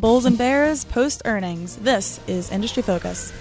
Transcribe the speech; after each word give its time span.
Bulls 0.00 0.24
and 0.24 0.38
Bears 0.38 0.86
post 0.86 1.20
earnings. 1.26 1.76
This 1.76 2.20
is 2.26 2.50
Industry 2.50 2.82
Focus. 2.82 3.34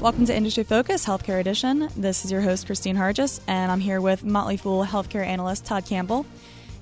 Welcome 0.00 0.24
to 0.24 0.34
Industry 0.34 0.64
Focus 0.64 1.04
Healthcare 1.04 1.38
Edition. 1.38 1.90
This 1.98 2.24
is 2.24 2.32
your 2.32 2.40
host, 2.40 2.66
Kristine 2.66 2.96
Harjes, 2.96 3.40
and 3.46 3.70
I'm 3.70 3.80
here 3.80 4.00
with 4.00 4.24
Motley 4.24 4.56
Fool 4.56 4.86
healthcare 4.86 5.26
analyst 5.26 5.66
Todd 5.66 5.84
Campbell. 5.84 6.24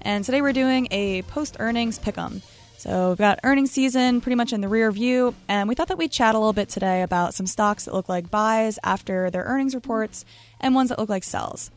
And 0.03 0.25
today 0.25 0.41
we're 0.41 0.53
doing 0.53 0.87
a 0.93 1.23
post 1.23 1.57
earnings 1.59 1.99
pick 1.99 2.17
'em. 2.17 2.41
So 2.79 3.09
we've 3.09 3.19
got 3.19 3.41
earnings 3.43 3.73
season 3.73 4.21
pretty 4.21 4.37
much 4.37 4.53
in 4.53 4.61
the 4.61 4.69
rear 4.69 4.93
view, 4.93 5.35
and 5.49 5.69
we 5.69 5.75
thought 5.75 5.89
that 5.89 5.99
we'd 5.99 6.13
chat 6.13 6.37
a 6.37 6.39
little 6.39 6.53
bit 6.53 6.69
today 6.69 7.03
about 7.03 7.35
some 7.35 7.49
stocks 7.49 7.87
that 7.87 7.95
look 7.95 8.09
like 8.09 8.31
buys 8.31 8.79
after 8.85 9.29
their 9.29 9.43
earnings 9.43 9.75
reports 9.75 10.25
and 10.61 10.77
ones 10.77 10.91
that 10.91 11.01
look 11.01 11.09
like 11.09 11.25
sells. 11.25 11.73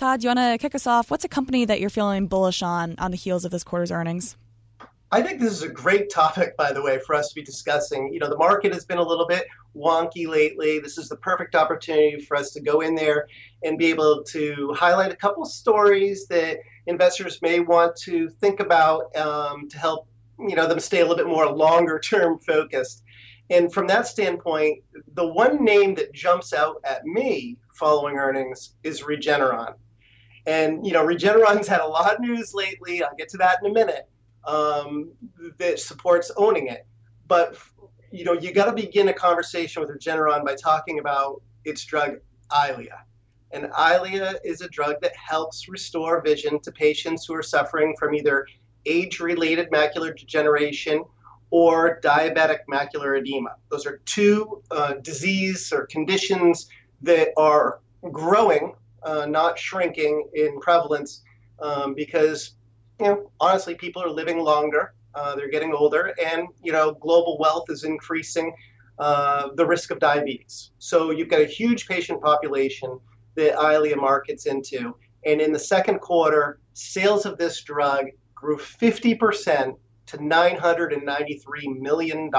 Todd, 0.00 0.20
do 0.20 0.24
you 0.24 0.28
want 0.34 0.38
to 0.38 0.56
kick 0.56 0.74
us 0.74 0.86
off? 0.86 1.10
What's 1.10 1.26
a 1.26 1.28
company 1.28 1.66
that 1.66 1.78
you're 1.78 1.90
feeling 1.90 2.26
bullish 2.26 2.62
on 2.62 2.94
on 2.96 3.10
the 3.10 3.18
heels 3.18 3.44
of 3.44 3.50
this 3.50 3.62
quarter's 3.62 3.90
earnings? 3.90 4.34
I 5.12 5.20
think 5.20 5.40
this 5.40 5.52
is 5.52 5.60
a 5.60 5.68
great 5.68 6.08
topic, 6.08 6.56
by 6.56 6.72
the 6.72 6.80
way, 6.80 6.98
for 7.00 7.14
us 7.14 7.28
to 7.28 7.34
be 7.34 7.42
discussing. 7.42 8.10
You 8.10 8.18
know, 8.18 8.30
the 8.30 8.38
market 8.38 8.72
has 8.72 8.86
been 8.86 8.96
a 8.96 9.02
little 9.02 9.26
bit 9.26 9.46
wonky 9.76 10.26
lately. 10.26 10.78
This 10.78 10.96
is 10.96 11.10
the 11.10 11.16
perfect 11.16 11.54
opportunity 11.54 12.18
for 12.18 12.34
us 12.34 12.50
to 12.52 12.62
go 12.62 12.80
in 12.80 12.94
there 12.94 13.28
and 13.62 13.76
be 13.76 13.88
able 13.90 14.24
to 14.28 14.72
highlight 14.74 15.12
a 15.12 15.16
couple 15.16 15.44
stories 15.44 16.26
that 16.28 16.60
investors 16.86 17.42
may 17.42 17.60
want 17.60 17.94
to 17.96 18.30
think 18.30 18.60
about 18.60 19.14
um, 19.18 19.68
to 19.68 19.76
help 19.76 20.08
you 20.38 20.56
know 20.56 20.66
them 20.66 20.80
stay 20.80 21.00
a 21.00 21.02
little 21.02 21.22
bit 21.22 21.26
more 21.26 21.54
longer 21.54 21.98
term 21.98 22.38
focused. 22.38 23.02
And 23.50 23.70
from 23.70 23.86
that 23.88 24.06
standpoint, 24.06 24.82
the 25.12 25.26
one 25.26 25.62
name 25.62 25.94
that 25.96 26.14
jumps 26.14 26.54
out 26.54 26.80
at 26.84 27.04
me 27.04 27.58
following 27.74 28.16
earnings 28.16 28.76
is 28.82 29.02
Regeneron. 29.02 29.74
And 30.46 30.86
you 30.86 30.92
know, 30.92 31.04
Regeneron's 31.04 31.68
had 31.68 31.80
a 31.80 31.86
lot 31.86 32.14
of 32.14 32.20
news 32.20 32.54
lately. 32.54 33.02
I'll 33.02 33.16
get 33.16 33.28
to 33.30 33.38
that 33.38 33.58
in 33.62 33.70
a 33.70 33.74
minute. 33.74 34.08
Um, 34.44 35.12
that 35.58 35.78
supports 35.78 36.30
owning 36.36 36.68
it, 36.68 36.86
but 37.28 37.58
you 38.10 38.24
know, 38.24 38.32
you 38.32 38.52
got 38.52 38.66
to 38.66 38.72
begin 38.72 39.08
a 39.08 39.12
conversation 39.12 39.82
with 39.82 39.90
Regeneron 39.90 40.44
by 40.44 40.54
talking 40.54 40.98
about 40.98 41.42
its 41.64 41.84
drug 41.84 42.16
Eylea. 42.50 42.98
And 43.52 43.64
Eylea 43.66 44.36
is 44.44 44.60
a 44.60 44.68
drug 44.68 44.96
that 45.02 45.12
helps 45.16 45.68
restore 45.68 46.22
vision 46.22 46.60
to 46.60 46.72
patients 46.72 47.26
who 47.26 47.34
are 47.34 47.42
suffering 47.42 47.94
from 47.98 48.14
either 48.14 48.46
age 48.86 49.20
related 49.20 49.70
macular 49.70 50.16
degeneration 50.16 51.04
or 51.50 52.00
diabetic 52.00 52.60
macular 52.70 53.18
edema. 53.18 53.56
Those 53.70 53.86
are 53.86 54.00
two 54.04 54.62
uh, 54.70 54.94
disease 55.02 55.72
or 55.72 55.86
conditions 55.86 56.68
that 57.02 57.30
are 57.36 57.80
growing, 58.12 58.74
uh, 59.02 59.26
not 59.26 59.58
shrinking 59.58 60.28
in 60.34 60.60
prevalence 60.60 61.22
um, 61.60 61.94
because, 61.94 62.56
you 62.98 63.06
know, 63.06 63.30
honestly, 63.40 63.74
people 63.74 64.02
are 64.02 64.10
living 64.10 64.38
longer, 64.38 64.94
uh, 65.14 65.34
they're 65.34 65.50
getting 65.50 65.74
older, 65.74 66.14
and, 66.24 66.48
you 66.62 66.72
know, 66.72 66.92
global 66.92 67.38
wealth 67.38 67.68
is 67.68 67.84
increasing 67.84 68.54
uh, 68.98 69.48
the 69.56 69.66
risk 69.66 69.90
of 69.90 69.98
diabetes. 69.98 70.72
So 70.78 71.10
you've 71.10 71.28
got 71.28 71.40
a 71.40 71.46
huge 71.46 71.88
patient 71.88 72.20
population 72.20 72.98
that 73.34 73.54
Eylea 73.56 73.96
markets 73.96 74.46
into. 74.46 74.94
And 75.24 75.40
in 75.40 75.52
the 75.52 75.58
second 75.58 76.00
quarter, 76.00 76.60
sales 76.74 77.26
of 77.26 77.38
this 77.38 77.62
drug 77.62 78.06
grew 78.34 78.58
50% 78.58 79.74
to 80.06 80.18
$993 80.18 81.80
million. 81.80 82.30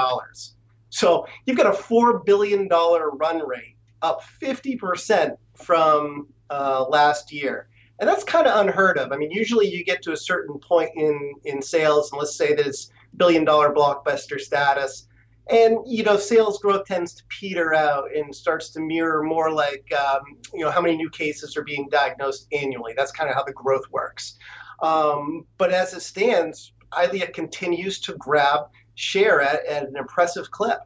So 0.90 1.25
you've 1.46 1.58
got 1.58 1.68
a 1.68 1.78
$4 1.78 2.25
billion 2.25 2.68
run 2.68 3.48
rate, 3.48 3.78
up 4.02 4.22
50% 4.42 5.38
from 5.56 6.28
uh, 6.52 6.86
last 6.88 7.32
year. 7.32 7.68
And 8.00 8.08
that's 8.10 8.24
kind 8.24 8.48
of 8.48 8.60
unheard 8.60 8.98
of. 8.98 9.12
I 9.12 9.18
mean, 9.18 9.32
usually 9.32 9.68
you 9.68 9.84
get 9.84 10.02
to 10.04 10.12
a 10.12 10.18
certain 10.18 10.60
point 10.60 10.92
in, 10.96 11.34
in 11.46 11.62
sales, 11.62 12.12
and 12.12 12.20
let's 12.20 12.36
say 12.36 12.54
that 12.56 12.68
it's 12.68 12.92
billion 13.18 13.46
dollar 13.46 13.74
blockbuster 13.74 14.40
status. 14.40 15.08
And 15.50 15.80
you 15.86 16.03
know, 16.03 16.18
sales 16.18 16.59
growth 16.59 16.86
tends 16.86 17.14
to 17.16 17.24
peter 17.30 17.74
out 17.74 18.16
and 18.16 18.34
starts 18.36 18.70
to 18.70 18.80
mirror 18.80 19.24
more 19.24 19.52
like 19.52 19.92
um, 19.94 20.22
you 20.53 20.64
know 20.64 20.72
how 20.72 20.81
many 20.81 20.96
new 20.96 21.09
cases 21.09 21.58
are 21.58 21.64
being 21.64 21.90
diagnosed 21.92 22.48
annually. 22.52 22.94
That's 22.96 23.12
kind 23.12 23.30
of 23.30 23.36
how 23.36 23.44
the 23.44 23.54
growth 23.54 23.86
works. 23.92 24.38
Um, 24.81 25.46
but 25.58 25.72
as 25.72 25.94
it 25.94 26.02
stands, 26.02 26.74
Eylea 26.94 27.34
continues 27.34 28.00
to 28.02 28.14
grab 28.14 28.62
share 28.96 29.42
at, 29.42 29.66
at 29.66 29.88
an 29.88 29.96
impressive 29.96 30.52
clip. 30.52 30.80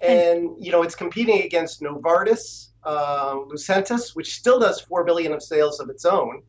And, 0.00 0.50
you 0.58 0.70
know, 0.70 0.82
it's 0.82 0.94
competing 0.94 1.42
against 1.42 1.80
Novartis, 1.80 2.68
uh, 2.84 3.34
Lucentis, 3.34 4.14
which 4.14 4.36
still 4.36 4.58
does 4.58 4.80
four 4.80 5.04
billion 5.04 5.32
of 5.32 5.42
sales 5.42 5.80
of 5.80 5.88
its 5.88 6.04
own, 6.04 6.42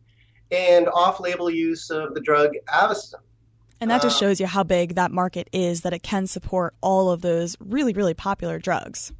and 0.52 0.88
off-label 0.88 1.50
use 1.50 1.90
of 1.90 2.14
the 2.14 2.22
drug 2.22 2.52
Avastin. 2.68 3.22
And 3.82 3.92
that 3.92 4.02
just 4.02 4.18
uh, 4.18 4.20
shows 4.28 4.40
you 4.40 4.48
how 4.48 4.64
big 4.64 4.96
that 4.96 5.12
market 5.12 5.50
is 5.52 5.82
that 5.82 5.94
it 5.94 6.02
can 6.02 6.28
support 6.28 6.74
all 6.82 7.12
of 7.12 7.22
those 7.22 7.58
really, 7.60 7.94
really 7.94 8.14
popular 8.14 8.58
drugs. 8.58 9.12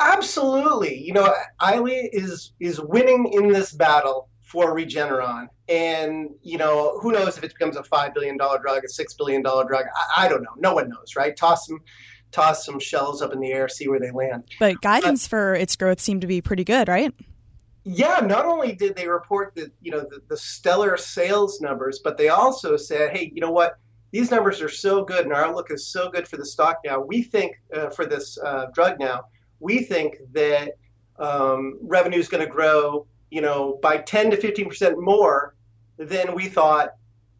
Absolutely. 0.00 1.00
You 1.00 1.12
know, 1.12 1.34
Eylea 1.60 2.08
is 2.12 2.52
is 2.60 2.80
winning 2.80 3.32
in 3.32 3.48
this 3.48 3.72
battle 3.72 4.28
for 4.48 4.74
Regeneron. 4.74 5.48
And, 5.68 6.30
you 6.42 6.56
know, 6.56 6.98
who 7.02 7.12
knows 7.12 7.36
if 7.36 7.44
it 7.44 7.52
becomes 7.52 7.76
a 7.76 7.82
$5 7.82 8.14
billion 8.14 8.38
drug, 8.38 8.82
a 8.82 8.86
$6 8.86 9.18
billion 9.18 9.42
drug. 9.42 9.84
I, 9.94 10.24
I, 10.24 10.28
don't 10.28 10.42
know. 10.42 10.54
No 10.56 10.72
one 10.72 10.88
knows, 10.88 11.14
right? 11.16 11.36
Toss 11.36 11.66
some, 11.66 11.80
toss 12.30 12.64
some 12.64 12.78
shells 12.78 13.22
up 13.22 13.32
in 13.32 13.40
the 13.40 13.52
air, 13.52 13.68
see 13.68 13.88
where 13.88 14.00
they 14.00 14.10
land. 14.10 14.44
But 14.58 14.80
guidance 14.80 15.24
but, 15.24 15.30
for 15.30 15.54
its 15.54 15.76
growth 15.76 16.00
seemed 16.00 16.20
to 16.22 16.26
be 16.26 16.40
pretty 16.40 16.64
good, 16.64 16.88
right? 16.88 17.12
Yeah, 17.84 18.20
not 18.20 18.44
only 18.44 18.74
did 18.74 18.96
they 18.96 19.08
report 19.08 19.54
the, 19.54 19.70
you 19.80 19.90
know, 19.90 20.00
the, 20.00 20.20
the 20.28 20.36
stellar 20.36 20.96
sales 20.96 21.60
numbers, 21.60 22.00
but 22.02 22.18
they 22.18 22.28
also 22.28 22.76
said, 22.76 23.16
hey, 23.16 23.32
you 23.34 23.40
know 23.40 23.50
what? 23.50 23.78
These 24.10 24.30
numbers 24.30 24.60
are 24.60 24.68
so 24.68 25.04
good 25.04 25.24
and 25.24 25.32
our 25.32 25.44
outlook 25.44 25.70
is 25.70 25.86
so 25.86 26.10
good 26.10 26.26
for 26.26 26.36
the 26.36 26.46
stock 26.46 26.78
now. 26.84 27.00
We 27.00 27.22
think 27.22 27.60
uh, 27.74 27.90
for 27.90 28.06
this 28.06 28.38
uh, 28.38 28.66
drug 28.74 28.98
now, 28.98 29.24
we 29.60 29.80
think 29.80 30.16
that 30.32 30.72
um, 31.18 31.78
revenue 31.82 32.18
is 32.18 32.28
going 32.28 32.44
to 32.44 32.50
grow 32.50 33.06
you 33.30 33.40
know, 33.40 33.78
by 33.82 33.98
10 33.98 34.30
to 34.30 34.36
15% 34.36 35.00
more 35.00 35.54
than 35.96 36.34
we 36.34 36.48
thought 36.48 36.90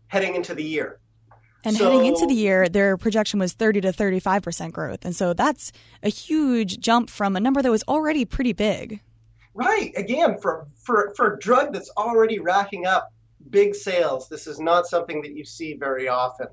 heading 0.09 0.35
into 0.35 0.55
the 0.55 0.65
year. 0.65 1.01
And 1.69 1.77
so, 1.77 1.85
heading 1.85 2.07
into 2.07 2.27
the 2.27 2.35
year, 2.35 2.67
their 2.69 2.97
projection 2.97 3.39
was 3.39 3.53
30 3.53 3.83
to 3.83 3.93
35% 3.93 4.73
growth. 4.73 5.05
And 5.05 5.15
so 5.15 5.35
that's 5.35 5.71
a 6.03 6.09
huge 6.09 6.81
jump 6.81 7.11
from 7.11 7.37
a 7.37 7.41
number 7.41 7.61
that 7.61 7.71
was 7.71 7.83
already 7.87 8.25
pretty 8.25 8.55
big. 8.55 9.01
Right. 9.53 9.93
Again, 9.95 10.39
for, 10.41 10.67
for, 10.83 11.13
for 11.15 11.35
a 11.35 11.39
drug 11.39 11.75
that's 11.75 11.91
already 11.91 12.39
racking 12.39 12.87
up 12.87 13.13
big 13.51 13.75
sales, 13.75 14.31
this 14.31 14.47
is 14.47 14.59
not 14.59 14.87
something 14.87 15.21
that 15.21 15.33
you 15.33 15.45
see 15.45 15.75
very 15.75 16.09
often. 16.09 16.47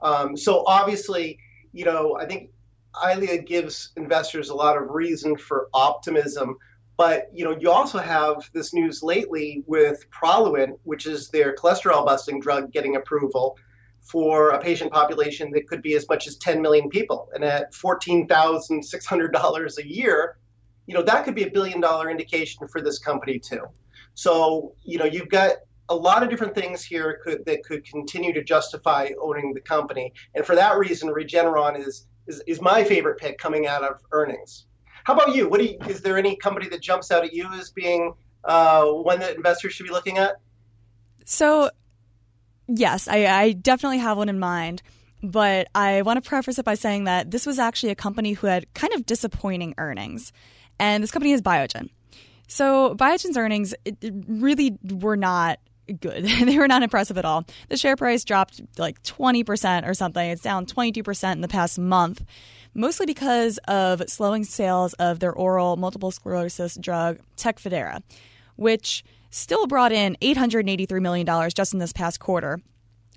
Um, 0.00 0.36
so 0.38 0.64
obviously, 0.66 1.38
you 1.72 1.84
know, 1.84 2.16
I 2.16 2.24
think 2.24 2.48
Eylea 2.94 3.46
gives 3.46 3.90
investors 3.96 4.48
a 4.48 4.54
lot 4.54 4.78
of 4.78 4.88
reason 4.88 5.36
for 5.36 5.68
optimism 5.74 6.56
but 6.98 7.30
you 7.32 7.44
know, 7.44 7.56
you 7.58 7.70
also 7.70 7.98
have 7.98 8.48
this 8.52 8.72
news 8.72 9.02
lately 9.02 9.64
with 9.66 10.04
Praluent, 10.10 10.78
which 10.84 11.06
is 11.06 11.30
their 11.30 11.54
cholesterol 11.54 12.04
busting 12.04 12.38
drug, 12.38 12.70
getting 12.70 12.96
approval 12.96 13.56
for 14.02 14.50
a 14.50 14.60
patient 14.60 14.92
population 14.92 15.50
that 15.52 15.68
could 15.68 15.82
be 15.82 15.94
as 15.94 16.08
much 16.08 16.26
as 16.26 16.36
10 16.36 16.60
million 16.60 16.88
people. 16.88 17.28
And 17.34 17.44
at 17.44 17.72
$14,600 17.72 19.78
a 19.78 19.88
year, 19.88 20.38
you 20.86 20.94
know, 20.94 21.02
that 21.02 21.24
could 21.24 21.34
be 21.34 21.44
a 21.44 21.50
billion 21.50 21.80
dollar 21.80 22.10
indication 22.10 22.66
for 22.68 22.82
this 22.82 22.98
company 22.98 23.38
too. 23.38 23.62
So, 24.14 24.74
you 24.82 24.98
know, 24.98 25.04
you've 25.04 25.28
got 25.28 25.52
a 25.88 25.94
lot 25.94 26.22
of 26.22 26.30
different 26.30 26.54
things 26.54 26.84
here 26.84 27.20
could, 27.24 27.44
that 27.46 27.64
could 27.64 27.84
continue 27.84 28.32
to 28.32 28.42
justify 28.42 29.10
owning 29.20 29.54
the 29.54 29.60
company. 29.60 30.12
And 30.34 30.44
for 30.44 30.54
that 30.54 30.78
reason, 30.78 31.08
Regeneron 31.08 31.78
is, 31.78 32.06
is, 32.26 32.42
is 32.46 32.60
my 32.60 32.84
favorite 32.84 33.18
pick 33.18 33.38
coming 33.38 33.66
out 33.66 33.82
of 33.82 34.00
earnings. 34.10 34.66
How 35.04 35.14
about 35.14 35.34
you? 35.34 35.48
What 35.48 35.60
do 35.60 35.66
you, 35.66 35.78
is 35.88 36.00
there 36.00 36.18
any 36.18 36.36
company 36.36 36.68
that 36.68 36.80
jumps 36.80 37.10
out 37.10 37.24
at 37.24 37.32
you 37.32 37.48
as 37.54 37.70
being 37.70 38.12
uh, 38.44 38.86
one 38.86 39.18
that 39.20 39.36
investors 39.36 39.72
should 39.72 39.86
be 39.86 39.92
looking 39.92 40.18
at? 40.18 40.36
So, 41.24 41.70
yes, 42.68 43.08
I, 43.08 43.26
I 43.26 43.52
definitely 43.52 43.98
have 43.98 44.16
one 44.16 44.28
in 44.28 44.38
mind. 44.38 44.82
But 45.24 45.68
I 45.72 46.02
want 46.02 46.22
to 46.22 46.28
preface 46.28 46.58
it 46.58 46.64
by 46.64 46.74
saying 46.74 47.04
that 47.04 47.30
this 47.30 47.46
was 47.46 47.60
actually 47.60 47.90
a 47.90 47.94
company 47.94 48.32
who 48.32 48.48
had 48.48 48.72
kind 48.74 48.92
of 48.92 49.06
disappointing 49.06 49.74
earnings. 49.78 50.32
And 50.80 51.00
this 51.00 51.12
company 51.12 51.32
is 51.32 51.40
Biogen. 51.40 51.90
So 52.48 52.96
Biogen's 52.96 53.36
earnings 53.36 53.72
really 54.26 54.76
were 54.82 55.16
not 55.16 55.60
good. 56.00 56.24
they 56.42 56.58
were 56.58 56.66
not 56.66 56.82
impressive 56.82 57.18
at 57.18 57.24
all. 57.24 57.44
The 57.68 57.76
share 57.76 57.94
price 57.94 58.24
dropped 58.24 58.60
like 58.78 59.00
20% 59.04 59.86
or 59.86 59.94
something. 59.94 60.28
It's 60.28 60.42
down 60.42 60.66
22% 60.66 61.32
in 61.32 61.40
the 61.40 61.46
past 61.48 61.78
month 61.78 62.24
mostly 62.74 63.06
because 63.06 63.58
of 63.68 64.02
slowing 64.08 64.44
sales 64.44 64.94
of 64.94 65.20
their 65.20 65.32
oral 65.32 65.76
multiple 65.76 66.10
sclerosis 66.10 66.76
drug 66.76 67.18
Tecfidera, 67.36 68.02
which 68.56 69.04
still 69.32 69.66
brought 69.66 69.90
in 69.90 70.16
$883 70.22 71.00
million 71.02 71.50
just 71.50 71.72
in 71.72 71.80
this 71.80 71.92
past 71.92 72.20
quarter. 72.20 72.60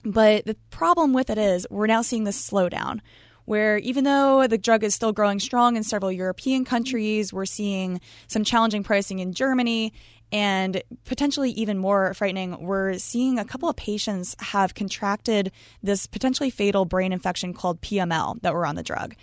But 0.03 0.45
the 0.45 0.55
problem 0.71 1.13
with 1.13 1.29
it 1.29 1.37
is 1.37 1.67
we're 1.69 1.85
now 1.85 2.01
seeing 2.01 2.23
this 2.23 2.49
slowdown 2.49 3.01
where 3.45 3.77
even 3.77 4.03
though 4.03 4.47
the 4.47 4.57
drug 4.57 4.83
is 4.83 4.93
still 4.93 5.13
growing 5.13 5.39
strong 5.39 5.77
in 5.77 5.83
several 5.83 6.11
European 6.11 6.65
countries, 6.65 7.31
we're 7.31 7.45
seeing 7.45 8.01
some 8.27 8.43
challenging 8.43 8.83
pricing 8.83 9.19
in 9.19 9.33
Germany. 9.33 9.93
And 10.31 10.81
potentially 11.05 11.51
even 11.51 11.77
more 11.77 12.15
frightening, 12.15 12.59
we're 12.65 12.97
seeing 12.97 13.37
a 13.37 13.45
couple 13.45 13.69
of 13.69 13.75
patients 13.75 14.35
have 14.39 14.73
contracted 14.73 15.51
this 15.83 16.07
potentially 16.07 16.49
fatal 16.49 16.83
brain 16.83 17.13
infection 17.13 17.53
called 17.53 17.79
PML 17.81 18.41
that 18.41 18.53
were 18.53 18.65
on 18.65 18.75
the 18.75 18.81
drug. 18.81 19.15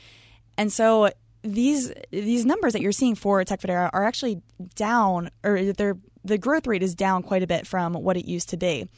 And 0.57 0.73
so 0.73 1.11
these 1.43 1.93
these 2.13 2.47
numbers 2.47 2.73
that 2.73 2.83
you're 2.83 2.93
seeing 2.93 3.17
for 3.17 3.43
Tecfidera 3.43 3.91
are 3.93 4.05
actually 4.05 4.41
down, 4.77 5.31
or 5.43 5.73
they're, 5.73 5.99
the 6.25 6.39
growth 6.39 6.67
rate 6.67 6.83
is 6.83 6.95
down 6.95 7.23
quite 7.23 7.43
a 7.43 7.47
bit 7.47 7.67
from 7.67 7.95
what 7.95 8.17
it 8.17 8.27
used 8.27 8.49
to 8.51 8.57
be. 8.57 8.89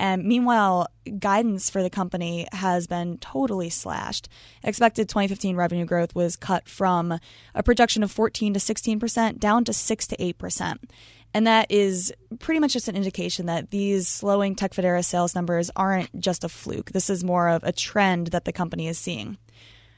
And 0.00 0.24
meanwhile, 0.24 0.86
guidance 1.18 1.70
for 1.70 1.82
the 1.82 1.90
company 1.90 2.46
has 2.52 2.86
been 2.86 3.18
totally 3.18 3.68
slashed. 3.68 4.28
Expected 4.62 5.08
2015 5.08 5.56
revenue 5.56 5.84
growth 5.84 6.14
was 6.14 6.36
cut 6.36 6.68
from 6.68 7.18
a 7.54 7.62
projection 7.62 8.02
of 8.02 8.12
14 8.12 8.54
to 8.54 8.60
16% 8.60 9.38
down 9.38 9.64
to 9.64 9.72
6 9.72 10.06
to 10.06 10.16
8%. 10.16 10.78
And 11.34 11.46
that 11.46 11.70
is 11.70 12.12
pretty 12.38 12.60
much 12.60 12.72
just 12.72 12.88
an 12.88 12.96
indication 12.96 13.46
that 13.46 13.70
these 13.70 14.08
slowing 14.08 14.54
Tecfidera 14.54 15.04
sales 15.04 15.34
numbers 15.34 15.70
aren't 15.76 16.18
just 16.18 16.44
a 16.44 16.48
fluke. 16.48 16.92
This 16.92 17.10
is 17.10 17.24
more 17.24 17.48
of 17.48 17.64
a 17.64 17.72
trend 17.72 18.28
that 18.28 18.44
the 18.44 18.52
company 18.52 18.88
is 18.88 18.98
seeing. 18.98 19.36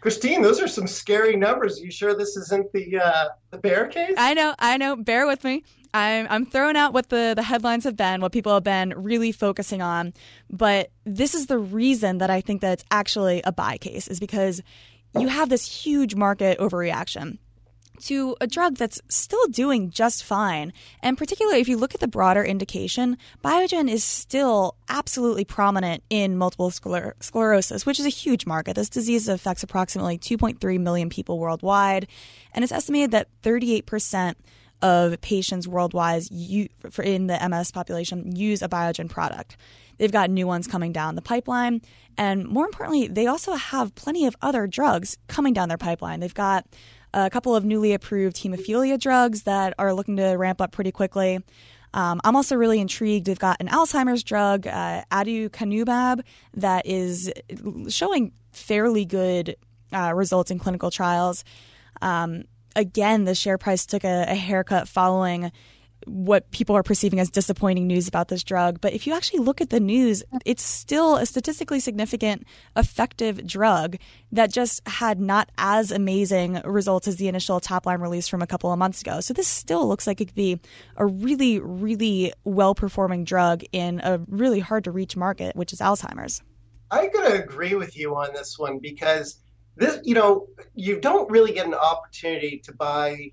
Kristine, 0.01 0.43
those 0.43 0.61
are 0.61 0.67
some 0.67 0.87
scary 0.87 1.37
numbers. 1.37 1.79
Are 1.79 1.85
you 1.85 1.91
sure 1.91 2.15
this 2.15 2.37
isn't 2.37 2.73
the 2.73 2.99
uh, 2.99 3.29
the 3.51 3.59
bear 3.59 3.87
case? 3.87 4.15
I 4.17 4.33
know, 4.33 4.55
I 4.59 4.79
know. 4.79 4.97
Bear 4.97 5.27
with 5.27 5.45
me. 5.45 5.63
I'm 5.93 6.27
I'm 6.31 6.47
throwing 6.47 6.77
out 6.77 6.93
what 6.93 7.09
the 7.09 7.33
the 7.35 7.43
headlines 7.43 7.85
have 7.85 7.97
been, 7.97 8.21
what 8.21 8.33
people 8.33 8.55
have 8.55 8.65
been 8.65 8.95
really 8.97 9.33
focusing 9.33 9.83
on. 9.83 10.13
But 10.49 10.91
this 11.05 11.35
is 11.35 11.47
the 11.47 11.59
reason 11.59 12.19
that 12.19 12.31
I 12.31 12.41
think 12.41 12.61
that 12.61 12.73
it's 12.73 12.85
actually 12.91 13.43
a 13.45 13.53
buy 13.53 13.79
case 13.79 14.09
is 14.09 14.21
because 14.21 14.63
you 15.19 15.29
have 15.29 15.49
this 15.49 15.67
huge 15.67 16.15
market 16.15 16.59
overreaction 16.59 17.39
to 18.01 18.37
a 18.41 18.47
drug 18.47 18.77
that's 18.77 19.01
still 19.09 19.47
doing 19.49 19.91
just 19.91 20.25
fine. 20.25 20.73
And 21.03 21.19
particularly 21.19 21.61
if 21.61 21.69
you 21.69 21.77
look 21.77 21.95
at 21.95 22.01
the 22.01 22.09
broader 22.09 22.43
indication, 22.43 23.19
Biogen 23.45 23.91
is 23.91 24.03
still 24.05 24.77
absolutely 24.89 25.45
prominent 25.45 26.03
in 26.11 26.37
multiple 26.37 26.71
scler- 26.71 27.13
sclerosis, 27.21 27.85
which 27.87 28.01
is 28.01 28.07
a 28.07 28.11
huge 28.11 28.47
market. 28.47 28.75
This 28.75 28.89
disease 28.89 29.29
affects 29.29 29.63
approximately 29.63 30.19
2.3 30.19 30.81
million 30.81 31.11
people 31.11 31.39
worldwide, 31.39 32.09
and 32.55 32.63
it's 32.63 32.73
estimated 32.73 33.11
that 33.11 33.29
38% 33.43 34.35
of 34.83 35.21
patients 35.21 35.69
worldwide 35.69 36.23
for 36.91 37.03
in 37.03 37.27
the 37.27 37.49
MS 37.49 37.71
population 37.71 38.35
use 38.35 38.63
a 38.63 38.69
Biogen 38.69 39.09
product. 39.09 39.57
They've 39.99 40.13
got 40.13 40.31
new 40.31 40.47
ones 40.47 40.67
coming 40.67 40.93
down 40.93 41.15
the 41.15 41.23
pipeline, 41.23 41.83
and 42.17 42.47
more 42.49 42.65
importantly, 42.65 43.07
they 43.07 43.27
also 43.27 43.55
have 43.55 43.95
plenty 43.95 44.27
of 44.27 44.35
other 44.41 44.67
drugs 44.67 45.19
coming 45.29 45.53
down 45.53 45.69
their 45.69 45.79
pipeline. 45.79 46.21
They've 46.21 46.33
got 46.33 46.67
a 47.13 47.29
couple 47.29 47.55
of 47.55 47.65
newly 47.65 47.93
approved 47.93 48.37
hemophilia 48.37 48.99
drugs 48.99 49.43
that 49.43 49.75
are 49.79 49.93
looking 49.93 50.17
to 50.17 50.37
ramp 50.37 50.61
up 50.61 50.73
pretty 50.73 50.93
quickly. 50.93 51.41
Um, 51.93 52.21
I'm 52.25 52.37
also 52.37 52.57
really 52.57 52.81
intrigued. 52.81 53.27
They've 53.27 53.39
got 53.39 53.57
an 53.61 53.69
Alzheimer's 53.69 54.23
drug, 54.23 54.67
uh, 54.67 55.03
aducanumab, 55.11 56.23
that 56.55 56.87
is 56.87 57.33
showing 57.89 58.33
fairly 58.53 59.05
good 59.05 59.57
uh, 59.93 60.13
results 60.15 60.51
in 60.51 60.59
clinical 60.59 60.91
trials. 60.91 61.45
Um, 62.01 62.45
again, 62.77 63.25
the 63.25 63.35
share 63.35 63.59
price 63.59 63.87
took 63.87 64.05
a, 64.05 64.25
a 64.29 64.35
haircut 64.35 64.89
following 64.89 65.53
what 66.07 66.51
people 66.51 66.77
are 66.77 66.83
perceiving 66.83 67.21
as 67.21 67.31
disappointing 67.31 67.87
news 67.87 68.09
about 68.09 68.29
this 68.29 68.43
drug. 68.43 68.81
But 68.81 68.93
if 68.93 69.07
you 69.07 69.15
actually 69.15 69.41
look 69.41 69.61
at 69.61 69.71
the 69.71 69.81
news, 69.81 70.23
it's 70.45 70.63
still 70.63 71.17
a 71.17 71.27
statistically 71.27 71.81
significant, 71.81 72.47
effective 72.77 73.47
drug 73.47 73.97
that 74.33 74.53
just 74.53 74.87
had 74.89 75.21
not 75.21 75.51
as 75.59 75.91
amazing 75.91 76.61
results 76.65 77.07
as 77.07 77.17
the 77.17 77.29
initial 77.29 77.61
top 77.61 77.87
line 77.87 78.01
release 78.01 78.29
from 78.29 78.43
a 78.43 78.47
couple 78.47 78.73
of 78.73 78.79
months 78.79 79.01
ago. 79.03 79.21
So 79.21 79.35
this 79.35 79.49
still 79.49 79.87
looks 79.87 80.07
like 80.07 80.21
it 80.21 80.27
could 80.27 80.35
be 80.35 80.61
a 80.97 81.07
really, 81.07 81.61
really 81.61 82.33
well 82.45 82.75
performing 82.75 83.25
drug 83.25 83.63
in 83.73 84.01
a 84.01 84.21
really 84.29 84.61
hard 84.61 84.85
to 84.85 84.91
reach 84.91 85.17
market, 85.17 85.57
which 85.57 85.73
is 85.73 85.81
Alzheimer's. 85.81 86.43
I'm 86.91 87.11
going 87.13 87.31
to 87.31 87.43
agree 87.43 87.75
with 87.75 87.97
you 87.97 88.17
on 88.17 88.33
this 88.33 88.59
one 88.59 88.79
because 88.79 89.39
this, 89.81 89.99
you 90.05 90.15
know, 90.15 90.47
you 90.75 91.01
don't 91.01 91.29
really 91.31 91.53
get 91.53 91.67
an 91.67 91.75
opportunity 91.75 92.59
to 92.65 92.73
buy 92.75 93.33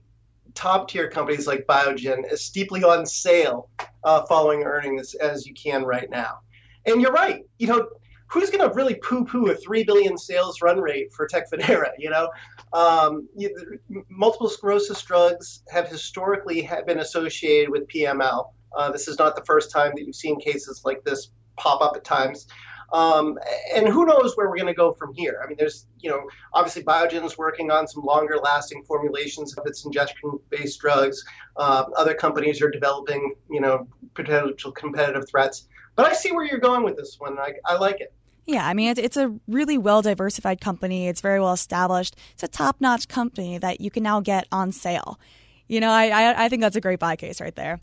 top 0.55 0.89
tier 0.89 1.09
companies 1.09 1.45
like 1.45 1.67
Biogen 1.67 2.23
as 2.31 2.41
steeply 2.41 2.83
on 2.83 3.05
sale 3.05 3.69
uh, 4.05 4.25
following 4.25 4.63
earnings 4.63 5.13
as 5.15 5.45
you 5.45 5.53
can 5.53 5.83
right 5.83 6.09
now. 6.09 6.39
And 6.85 7.01
you're 7.01 7.11
right. 7.11 7.43
You 7.59 7.67
know, 7.67 7.89
who's 8.27 8.49
going 8.49 8.67
to 8.67 8.73
really 8.73 8.95
poo-poo 8.95 9.47
a 9.47 9.55
three 9.55 9.83
billion 9.83 10.17
sales 10.17 10.61
run 10.61 10.79
rate 10.79 11.11
for 11.11 11.27
Tecfidera? 11.27 11.91
You 11.97 12.11
know, 12.11 12.29
um, 12.71 13.27
you, 13.35 13.77
multiple 14.09 14.49
sclerosis 14.49 15.01
drugs 15.01 15.63
have 15.69 15.89
historically 15.89 16.61
have 16.61 16.87
been 16.87 16.99
associated 16.99 17.69
with 17.69 17.87
PML. 17.89 18.51
Uh, 18.75 18.89
this 18.89 19.09
is 19.09 19.19
not 19.19 19.35
the 19.35 19.43
first 19.43 19.69
time 19.69 19.91
that 19.95 20.05
you've 20.05 20.15
seen 20.15 20.39
cases 20.39 20.83
like 20.85 21.03
this 21.03 21.31
pop 21.57 21.81
up 21.81 21.97
at 21.97 22.05
times. 22.05 22.47
Um, 22.93 23.37
and 23.75 23.87
who 23.87 24.05
knows 24.05 24.35
where 24.35 24.49
we're 24.49 24.55
going 24.55 24.67
to 24.67 24.73
go 24.73 24.93
from 24.93 25.13
here? 25.13 25.41
I 25.43 25.47
mean, 25.47 25.57
there's, 25.57 25.87
you 25.99 26.09
know, 26.09 26.27
obviously 26.53 26.83
Biogen's 26.83 27.37
working 27.37 27.69
on 27.69 27.87
some 27.87 28.03
longer 28.03 28.37
lasting 28.37 28.83
formulations 28.83 29.53
of 29.57 29.65
its 29.65 29.85
injection 29.85 30.39
based 30.49 30.79
drugs. 30.79 31.23
Uh, 31.57 31.85
other 31.97 32.13
companies 32.13 32.61
are 32.61 32.69
developing, 32.69 33.35
you 33.49 33.59
know, 33.59 33.87
potential 34.13 34.71
competitive 34.71 35.27
threats. 35.29 35.67
But 35.95 36.05
I 36.05 36.13
see 36.13 36.31
where 36.31 36.45
you're 36.45 36.59
going 36.59 36.83
with 36.83 36.95
this 36.95 37.17
one. 37.19 37.37
I, 37.39 37.53
I 37.65 37.75
like 37.77 37.99
it. 37.99 38.13
Yeah, 38.45 38.65
I 38.65 38.73
mean, 38.73 38.91
it's, 38.91 38.99
it's 38.99 39.17
a 39.17 39.35
really 39.47 39.77
well 39.77 40.01
diversified 40.01 40.61
company. 40.61 41.09
It's 41.09 41.19
very 41.19 41.41
well 41.41 41.51
established. 41.51 42.15
It's 42.33 42.43
a 42.43 42.47
top 42.47 42.77
notch 42.79 43.09
company 43.09 43.57
that 43.57 43.81
you 43.81 43.91
can 43.91 44.03
now 44.03 44.21
get 44.21 44.47
on 44.53 44.71
sale. 44.71 45.19
You 45.67 45.81
know, 45.81 45.89
I, 45.89 46.07
I, 46.07 46.45
I 46.45 46.49
think 46.49 46.61
that's 46.61 46.77
a 46.77 46.81
great 46.81 46.99
buy 46.99 47.17
case 47.17 47.41
right 47.41 47.55
there. 47.55 47.81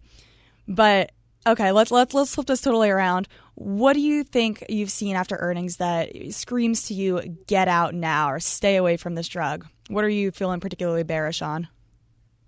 But 0.66 1.12
Okay, 1.46 1.72
let's 1.72 1.90
let's 1.90 2.14
let's 2.14 2.34
flip 2.34 2.46
this 2.46 2.62
totally 2.62 2.88
around. 2.88 3.28
What 3.54 3.92
do 3.92 4.00
you 4.00 4.24
think 4.24 4.64
you've 4.68 4.90
seen 4.90 5.14
after 5.14 5.36
earnings 5.36 5.76
that 5.76 6.10
screams 6.30 6.88
to 6.88 6.94
you 6.94 7.36
get 7.46 7.68
out 7.68 7.94
now 7.94 8.30
or 8.30 8.40
stay 8.40 8.76
away 8.76 8.96
from 8.96 9.14
this 9.14 9.28
drug? 9.28 9.66
What 9.88 10.04
are 10.04 10.08
you 10.08 10.30
feeling 10.30 10.60
particularly 10.60 11.02
bearish 11.02 11.42
on? 11.42 11.68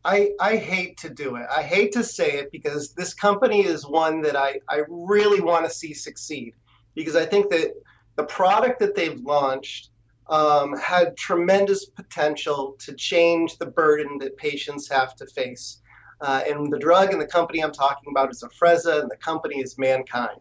I, 0.07 0.31
I 0.41 0.57
hate 0.57 0.99
to 0.99 1.11
do 1.11 1.35
it. 1.35 1.47
I 1.55 1.63
hate 1.63 1.91
to 1.93 2.05
say 2.05 2.35
it 2.35 2.53
because 2.53 2.93
this 2.93 3.13
company 3.13 3.67
is 3.67 3.87
one 3.87 4.23
that 4.23 4.37
I, 4.37 4.61
I 4.69 4.83
really 4.89 5.41
want 5.41 5.65
to 5.65 5.71
see 5.71 5.93
succeed 5.93 6.55
because 6.95 7.17
I 7.17 7.27
think 7.27 7.51
that 7.51 7.73
the 8.15 8.23
product 8.25 8.79
that 8.79 8.95
they've 8.95 9.21
launched 9.21 9.91
um, 10.29 10.77
had 10.79 11.17
tremendous 11.17 11.87
potential 11.87 12.77
to 12.79 12.95
change 12.95 13.59
the 13.59 13.67
burden 13.67 14.19
that 14.19 14.37
patients 14.37 14.89
have 14.89 15.17
to 15.17 15.27
face. 15.27 15.81
Uh, 16.21 16.43
and 16.49 16.73
the 16.73 16.79
drug 16.79 17.13
and 17.13 17.21
the 17.21 17.27
company 17.27 17.63
I'm 17.63 17.73
talking 17.73 18.11
about 18.11 18.31
is 18.31 18.43
Afrezza, 18.43 19.03
and 19.03 19.11
the 19.11 19.17
company 19.17 19.61
is 19.61 19.75
MannKind. 19.77 20.41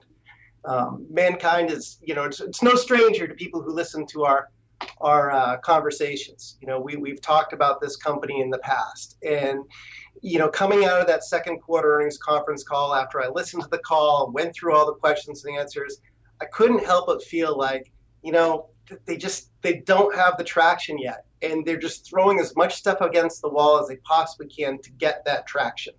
Um, 0.63 1.05
MannKind 1.13 1.69
is, 1.69 1.99
you 2.01 2.15
know, 2.15 2.23
it's, 2.23 2.39
it's, 2.39 2.63
no 2.63 2.75
stranger 2.75 3.27
to 3.27 3.33
people 3.33 3.61
who 3.61 3.71
listen 3.71 4.05
to 4.07 4.23
our 4.23 4.49
our 5.01 5.31
uh, 5.31 5.57
conversations. 5.57 6.57
You 6.61 6.67
know, 6.67 6.79
we 6.79 6.95
we've 6.95 7.21
talked 7.21 7.53
about 7.53 7.81
this 7.81 7.97
company 7.97 8.41
in 8.41 8.49
the 8.49 8.57
past, 8.59 9.17
and 9.23 9.63
you 10.21 10.39
know, 10.39 10.49
coming 10.49 10.85
out 10.85 11.01
of 11.01 11.07
that 11.07 11.23
second 11.23 11.59
quarter 11.59 11.95
earnings 11.95 12.17
conference 12.17 12.63
call, 12.63 12.95
after 12.95 13.21
I 13.21 13.27
listened 13.27 13.63
to 13.63 13.69
the 13.69 13.79
call, 13.79 14.31
went 14.31 14.55
through 14.55 14.75
all 14.75 14.85
the 14.85 14.93
questions 14.93 15.45
and 15.45 15.57
answers, 15.57 16.01
I 16.41 16.45
couldn't 16.45 16.83
help 16.83 17.07
but 17.07 17.23
feel 17.23 17.57
like, 17.57 17.91
you 18.23 18.31
know, 18.31 18.69
they 19.05 19.17
just 19.17 19.49
they 19.61 19.77
don't 19.85 20.15
have 20.15 20.37
the 20.37 20.43
traction 20.43 20.97
yet 20.97 21.25
and 21.51 21.65
they're 21.65 21.77
just 21.77 22.09
throwing 22.09 22.39
as 22.39 22.55
much 22.55 22.75
stuff 22.75 23.01
against 23.01 23.41
the 23.41 23.49
wall 23.49 23.79
as 23.79 23.87
they 23.87 23.97
possibly 23.97 24.47
can 24.47 24.79
to 24.81 24.91
get 24.91 25.23
that 25.25 25.45
traction. 25.47 25.93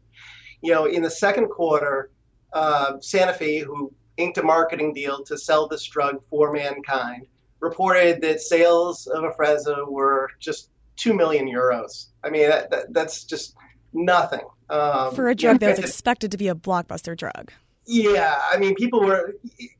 You 0.62 0.72
know 0.72 0.86
in 0.86 1.02
the 1.02 1.10
second 1.10 1.48
quarter 1.48 2.10
uh, 2.52 2.94
sanofi 2.94 3.62
who 3.62 3.92
inked 4.16 4.38
a 4.38 4.42
marketing 4.42 4.94
deal 4.94 5.22
to 5.24 5.36
sell 5.36 5.68
this 5.68 5.84
drug 5.84 6.22
for 6.30 6.54
MannKind, 6.54 7.26
reported 7.60 8.20
that 8.22 8.40
sales 8.40 9.06
of 9.06 9.24
Afrezza 9.24 9.86
were 9.88 10.30
just 10.40 10.70
2 10.96 11.14
million 11.14 11.46
euros. 11.46 12.06
I 12.24 12.30
mean 12.30 12.48
that, 12.48 12.70
that, 12.70 12.92
that's 12.92 13.24
just 13.24 13.54
nothing. 13.92 14.40
Um, 14.68 15.14
for 15.14 15.28
a 15.28 15.34
drug 15.34 15.60
that 15.60 15.70
was 15.70 15.78
expected 15.78 16.32
to 16.32 16.38
be 16.38 16.48
a 16.48 16.54
blockbuster 16.54 17.16
drug 17.16 17.52
yeah, 17.86 18.40
I 18.52 18.58
mean, 18.58 18.74
people 18.74 19.00
were 19.00 19.34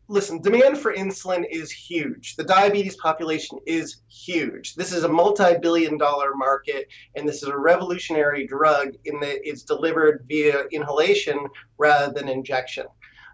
listen. 0.08 0.40
Demand 0.40 0.78
for 0.78 0.94
insulin 0.94 1.44
is 1.50 1.72
huge. 1.72 2.36
The 2.36 2.44
diabetes 2.44 2.96
population 2.96 3.58
is 3.66 4.02
huge. 4.08 4.76
This 4.76 4.92
is 4.92 5.02
a 5.02 5.08
multi-billion-dollar 5.08 6.36
market, 6.36 6.86
and 7.16 7.28
this 7.28 7.42
is 7.42 7.48
a 7.48 7.56
revolutionary 7.56 8.46
drug 8.46 8.90
in 9.04 9.18
that 9.20 9.38
it's 9.42 9.64
delivered 9.64 10.24
via 10.28 10.66
inhalation 10.70 11.46
rather 11.78 12.12
than 12.12 12.28
injection. 12.28 12.86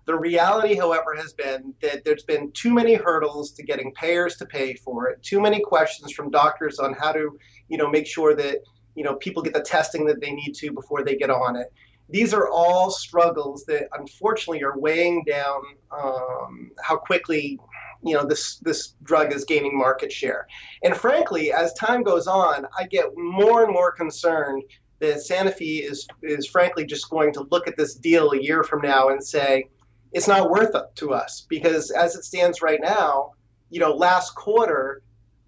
The 0.06 0.18
reality, 0.18 0.74
however, 0.74 1.14
has 1.16 1.34
been 1.34 1.74
that 1.82 2.04
there's 2.04 2.24
been 2.24 2.50
too 2.52 2.72
many 2.72 2.94
hurdles 2.94 3.52
to 3.52 3.62
getting 3.62 3.92
payers 3.92 4.36
to 4.36 4.46
pay 4.46 4.74
for 4.74 5.08
it. 5.08 5.22
Too 5.22 5.40
many 5.40 5.60
questions 5.60 6.12
from 6.12 6.30
doctors 6.30 6.78
on 6.78 6.94
how 6.94 7.12
to, 7.12 7.38
you 7.68 7.76
know, 7.76 7.90
make 7.90 8.06
sure 8.06 8.34
that 8.36 8.60
you 8.94 9.04
know 9.04 9.16
people 9.16 9.42
get 9.42 9.52
the 9.52 9.60
testing 9.60 10.06
that 10.06 10.20
they 10.20 10.32
need 10.32 10.54
to 10.54 10.72
before 10.72 11.04
they 11.04 11.16
get 11.16 11.30
on 11.30 11.56
it 11.56 11.72
these 12.08 12.34
are 12.34 12.48
all 12.48 12.90
struggles 12.90 13.64
that 13.64 13.88
unfortunately 13.98 14.62
are 14.62 14.78
weighing 14.78 15.24
down 15.24 15.62
um, 15.90 16.70
how 16.82 16.96
quickly 16.96 17.58
you 18.04 18.14
know 18.14 18.24
this 18.24 18.56
this 18.58 18.94
drug 19.02 19.32
is 19.32 19.44
gaining 19.44 19.76
market 19.76 20.12
share. 20.12 20.46
And 20.82 20.96
frankly 20.96 21.52
as 21.52 21.72
time 21.74 22.02
goes 22.02 22.26
on 22.26 22.66
i 22.78 22.86
get 22.86 23.06
more 23.16 23.64
and 23.64 23.72
more 23.72 23.92
concerned 23.92 24.64
that 25.02 25.16
Sanofi 25.16 25.82
is 25.82 26.06
is 26.22 26.46
frankly 26.46 26.86
just 26.86 27.10
going 27.10 27.32
to 27.34 27.46
look 27.50 27.66
at 27.66 27.76
this 27.76 27.94
deal 27.94 28.30
a 28.30 28.40
year 28.40 28.62
from 28.62 28.80
now 28.82 29.08
and 29.08 29.22
say 29.22 29.68
it's 30.12 30.28
not 30.28 30.48
worth 30.48 30.74
it 30.74 30.84
to 30.96 31.12
us. 31.12 31.44
Because 31.48 31.90
as 31.90 32.14
it 32.14 32.24
stands 32.24 32.62
right 32.62 32.80
now, 32.80 33.32
you 33.70 33.80
know, 33.80 33.92
last 33.92 34.34
quarter 34.34 35.02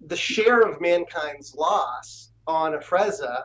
the 0.07 0.15
share 0.15 0.61
of 0.61 0.79
MannKind's 0.79 1.55
loss 1.55 2.31
on 2.45 2.73
Afrezza 2.73 3.43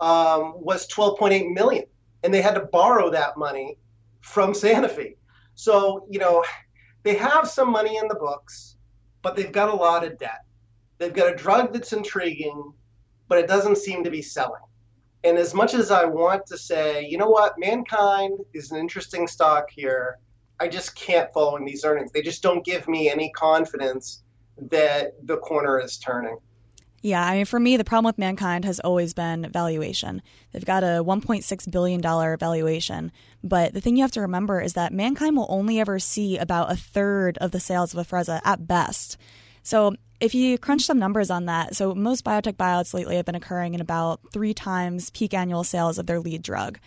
um, 0.00 0.54
was 0.56 0.86
12.8 0.88 1.52
million, 1.52 1.84
and 2.22 2.32
they 2.32 2.42
had 2.42 2.54
to 2.54 2.68
borrow 2.72 3.10
that 3.10 3.36
money 3.36 3.78
from 4.20 4.52
Sanofi. 4.52 5.16
So 5.54 6.06
you 6.10 6.18
know, 6.18 6.44
they 7.02 7.14
have 7.14 7.48
some 7.48 7.70
money 7.70 7.96
in 7.96 8.08
the 8.08 8.14
books, 8.14 8.76
but 9.22 9.36
they've 9.36 9.52
got 9.52 9.68
a 9.68 9.76
lot 9.76 10.04
of 10.04 10.18
debt. 10.18 10.44
They've 10.98 11.14
got 11.14 11.32
a 11.32 11.36
drug 11.36 11.72
that's 11.72 11.92
intriguing, 11.92 12.72
but 13.28 13.38
it 13.38 13.46
doesn't 13.46 13.78
seem 13.78 14.02
to 14.04 14.10
be 14.10 14.22
selling. 14.22 14.62
And 15.24 15.36
as 15.36 15.54
much 15.54 15.74
as 15.74 15.90
I 15.90 16.04
want 16.04 16.46
to 16.46 16.56
say, 16.56 17.06
you 17.06 17.18
know 17.18 17.28
what, 17.28 17.54
MannKind 17.62 18.38
is 18.54 18.70
an 18.70 18.78
interesting 18.78 19.26
stock 19.26 19.68
here, 19.70 20.18
I 20.60 20.68
just 20.68 20.94
can't 20.94 21.32
follow 21.32 21.56
in 21.56 21.64
these 21.64 21.84
earnings. 21.84 22.12
They 22.12 22.22
just 22.22 22.42
don't 22.42 22.64
give 22.64 22.88
me 22.88 23.10
any 23.10 23.30
confidence 23.30 24.22
that 24.70 25.12
the 25.24 25.36
corner 25.38 25.80
is 25.80 25.98
turning. 25.98 26.38
Yeah, 27.00 27.24
I 27.24 27.36
mean, 27.36 27.44
for 27.44 27.60
me, 27.60 27.76
the 27.76 27.84
problem 27.84 28.06
with 28.06 28.16
MannKind 28.16 28.64
has 28.64 28.80
always 28.80 29.14
been 29.14 29.48
valuation. 29.52 30.20
They've 30.52 30.64
got 30.64 30.82
a 30.82 31.04
$1.6 31.04 31.70
billion 31.70 32.02
valuation. 32.02 33.12
But 33.44 33.72
the 33.72 33.80
thing 33.80 33.96
you 33.96 34.02
have 34.02 34.12
to 34.12 34.20
remember 34.20 34.60
is 34.60 34.72
that 34.72 34.92
MannKind 34.92 35.36
will 35.36 35.46
only 35.48 35.78
ever 35.78 35.98
see 36.00 36.38
about 36.38 36.72
a 36.72 36.76
third 36.76 37.38
of 37.38 37.52
the 37.52 37.60
sales 37.60 37.94
of 37.94 38.04
Afrezza 38.04 38.40
at 38.44 38.66
best. 38.66 39.16
So 39.62 39.94
if 40.20 40.34
you 40.34 40.58
crunch 40.58 40.82
some 40.82 40.98
numbers 40.98 41.30
on 41.30 41.44
that, 41.46 41.76
so 41.76 41.94
most 41.94 42.24
biotech 42.24 42.54
buyouts 42.56 42.94
lately 42.94 43.16
have 43.16 43.26
been 43.26 43.34
occurring 43.36 43.74
in 43.74 43.80
about 43.80 44.20
three 44.32 44.54
times 44.54 45.10
peak 45.10 45.34
annual 45.34 45.62
sales 45.62 45.98
of 45.98 46.06
their 46.06 46.18
lead 46.18 46.42
drug. 46.42 46.80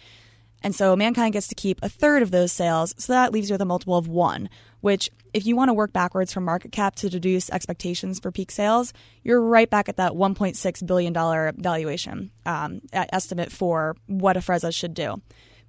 And 0.63 0.75
so 0.75 0.95
MannKind 0.95 1.31
gets 1.31 1.47
to 1.47 1.55
keep 1.55 1.79
a 1.81 1.89
third 1.89 2.21
of 2.21 2.31
those 2.31 2.51
sales, 2.51 2.93
so 2.97 3.13
that 3.13 3.31
leaves 3.31 3.49
you 3.49 3.53
with 3.55 3.61
a 3.61 3.65
multiple 3.65 3.97
of 3.97 4.07
one, 4.07 4.49
which, 4.81 5.09
if 5.33 5.45
you 5.45 5.55
want 5.55 5.69
to 5.69 5.73
work 5.73 5.91
backwards 5.91 6.31
from 6.31 6.45
market 6.45 6.71
cap 6.71 6.95
to 6.97 7.09
deduce 7.09 7.49
expectations 7.49 8.19
for 8.19 8.31
peak 8.31 8.51
sales, 8.51 8.93
you're 9.23 9.41
right 9.41 9.69
back 9.69 9.89
at 9.89 9.97
that 9.97 10.11
$1.6 10.11 10.85
billion 10.85 11.13
valuation 11.57 12.31
um, 12.45 12.81
estimate 12.93 13.51
for 13.51 13.95
what 14.07 14.35
Afrezza 14.35 14.73
should 14.73 14.93
do. 14.93 15.21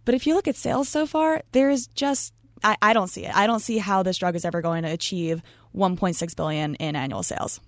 But 0.05 0.15
if 0.15 0.27
you 0.27 0.35
look 0.35 0.49
at 0.49 0.57
sales 0.57 0.89
so 0.89 1.07
far, 1.07 1.43
there's 1.53 1.87
just 1.87 2.35
I, 2.65 2.77
I 2.81 2.93
don't 2.93 3.09
see 3.09 3.25
it. 3.25 3.35
I 3.35 3.47
don't 3.47 3.61
see 3.61 3.79
how 3.79 4.03
this 4.03 4.19
drug 4.19 4.37
is 4.37 4.45
ever 4.45 4.63
going 4.63 4.85
to 4.85 4.91
achieve 4.91 5.43
1.6 5.75 6.37
billion 6.37 6.75
in 6.77 6.97
annual 6.97 7.23
sales. 7.23 7.61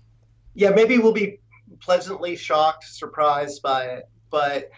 Yeah, 0.53 0.69
maybe 0.69 0.97
we'll 0.97 1.11
be 1.11 1.39
pleasantly 1.81 2.35
shocked, 2.35 2.85
surprised 2.85 3.61
by 3.61 3.85
it, 3.85 4.09
but 4.29 4.71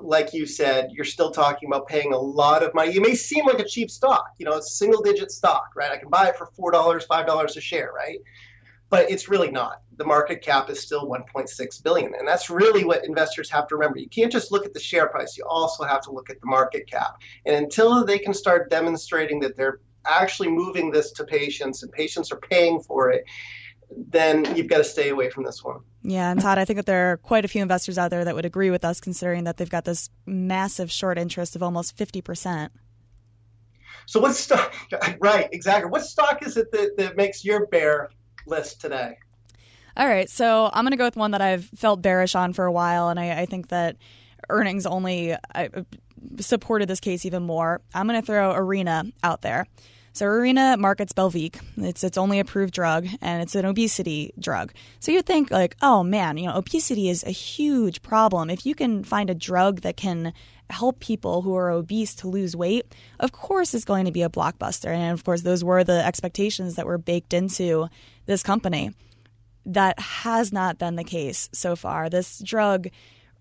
like 0.00 0.32
you 0.32 0.46
said, 0.46 0.90
you're 0.92 1.04
still 1.04 1.30
talking 1.30 1.68
about 1.68 1.86
paying 1.86 2.12
a 2.12 2.18
lot 2.18 2.62
of 2.62 2.74
money. 2.74 2.96
It 2.96 3.02
may 3.02 3.14
seem 3.14 3.46
like 3.46 3.60
a 3.60 3.64
cheap 3.64 3.90
stock, 3.90 4.32
you 4.38 4.46
know, 4.46 4.56
it's 4.56 4.72
a 4.72 4.76
single 4.76 5.02
digit 5.02 5.30
stock, 5.30 5.70
right? 5.76 5.90
I 5.90 5.96
can 5.96 6.08
buy 6.08 6.28
it 6.28 6.36
for 6.36 6.46
four 6.46 6.70
dollars, 6.70 7.04
five 7.04 7.26
dollars 7.26 7.56
a 7.56 7.60
share, 7.60 7.92
right? 7.94 8.18
but 8.90 9.08
it's 9.08 9.28
really 9.28 9.50
not. 9.50 9.82
The 9.96 10.04
market 10.04 10.42
cap 10.42 10.68
is 10.68 10.80
still 10.80 11.08
1.6 11.08 11.82
billion, 11.82 12.12
and 12.18 12.26
that's 12.26 12.50
really 12.50 12.84
what 12.84 13.04
investors 13.04 13.48
have 13.50 13.68
to 13.68 13.76
remember. 13.76 13.98
You 13.98 14.08
can't 14.08 14.32
just 14.32 14.50
look 14.50 14.66
at 14.66 14.74
the 14.74 14.80
share 14.80 15.06
price; 15.06 15.38
you 15.38 15.44
also 15.48 15.84
have 15.84 16.02
to 16.02 16.10
look 16.10 16.28
at 16.28 16.40
the 16.40 16.46
market 16.46 16.90
cap. 16.90 17.20
And 17.46 17.54
until 17.54 18.04
they 18.04 18.18
can 18.18 18.34
start 18.34 18.68
demonstrating 18.68 19.38
that 19.40 19.56
they're 19.56 19.80
actually 20.06 20.48
moving 20.48 20.90
this 20.90 21.12
to 21.12 21.24
patients 21.24 21.82
and 21.82 21.92
patients 21.92 22.32
are 22.32 22.38
paying 22.38 22.80
for 22.80 23.10
it, 23.10 23.24
then 23.96 24.56
you've 24.56 24.68
got 24.68 24.78
to 24.78 24.84
stay 24.84 25.08
away 25.08 25.30
from 25.30 25.44
this 25.44 25.62
one. 25.64 25.80
Yeah, 26.02 26.30
and 26.30 26.40
Todd, 26.40 26.58
I 26.58 26.64
think 26.64 26.76
that 26.78 26.86
there 26.86 27.12
are 27.12 27.16
quite 27.18 27.44
a 27.44 27.48
few 27.48 27.62
investors 27.62 27.98
out 27.98 28.10
there 28.10 28.24
that 28.24 28.34
would 28.34 28.46
agree 28.46 28.70
with 28.70 28.84
us, 28.84 29.00
considering 29.00 29.44
that 29.44 29.56
they've 29.56 29.70
got 29.70 29.84
this 29.84 30.10
massive 30.26 30.90
short 30.90 31.18
interest 31.18 31.56
of 31.56 31.62
almost 31.62 31.96
50%. 31.96 32.70
So 34.06 34.20
what 34.20 34.34
stock? 34.34 34.74
Right, 35.20 35.48
exactly. 35.52 35.90
What 35.90 36.04
stock 36.04 36.44
is 36.44 36.56
it 36.56 36.72
that, 36.72 36.96
that 36.96 37.16
makes 37.16 37.44
your 37.44 37.66
bear 37.66 38.10
list 38.46 38.80
today? 38.80 39.18
All 39.96 40.08
right, 40.08 40.30
so 40.30 40.70
I'm 40.72 40.84
going 40.84 40.92
to 40.92 40.96
go 40.96 41.04
with 41.04 41.16
one 41.16 41.32
that 41.32 41.42
I've 41.42 41.64
felt 41.76 42.00
bearish 42.00 42.34
on 42.34 42.52
for 42.52 42.64
a 42.64 42.72
while, 42.72 43.08
and 43.08 43.20
I, 43.20 43.42
I 43.42 43.46
think 43.46 43.68
that 43.68 43.96
earnings 44.48 44.86
only 44.86 45.34
uh, 45.54 45.68
supported 46.38 46.88
this 46.88 47.00
case 47.00 47.24
even 47.24 47.42
more. 47.42 47.80
I'm 47.94 48.06
going 48.06 48.20
to 48.20 48.26
throw 48.26 48.52
Arena 48.52 49.04
out 49.22 49.42
there. 49.42 49.66
So 50.12 50.26
Arena 50.26 50.76
markets 50.76 51.12
Belviq. 51.12 51.60
It's 51.76 52.02
its 52.02 52.18
only 52.18 52.40
approved 52.40 52.74
drug, 52.74 53.06
and 53.20 53.42
it's 53.42 53.54
an 53.54 53.64
obesity 53.64 54.32
drug. 54.38 54.72
So 54.98 55.12
you'd 55.12 55.26
think 55.26 55.50
like, 55.50 55.76
oh 55.82 56.02
man, 56.02 56.36
you 56.36 56.46
know, 56.46 56.56
obesity 56.56 57.08
is 57.08 57.22
a 57.24 57.30
huge 57.30 58.02
problem. 58.02 58.50
If 58.50 58.66
you 58.66 58.74
can 58.74 59.04
find 59.04 59.30
a 59.30 59.34
drug 59.34 59.82
that 59.82 59.96
can 59.96 60.32
help 60.68 61.00
people 61.00 61.42
who 61.42 61.54
are 61.54 61.70
obese 61.70 62.14
to 62.16 62.28
lose 62.28 62.56
weight, 62.56 62.94
of 63.20 63.32
course 63.32 63.72
it's 63.72 63.84
going 63.84 64.04
to 64.04 64.12
be 64.12 64.22
a 64.22 64.28
blockbuster. 64.28 64.88
And 64.88 65.12
of 65.12 65.24
course, 65.24 65.42
those 65.42 65.62
were 65.62 65.84
the 65.84 66.04
expectations 66.04 66.74
that 66.74 66.86
were 66.86 66.98
baked 66.98 67.32
into 67.32 67.88
this 68.26 68.42
company. 68.42 68.92
That 69.66 69.98
has 70.00 70.52
not 70.52 70.78
been 70.78 70.96
the 70.96 71.04
case 71.04 71.48
so 71.52 71.76
far. 71.76 72.08
This 72.08 72.40
drug 72.40 72.88